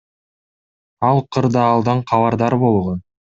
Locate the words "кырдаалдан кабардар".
1.37-2.53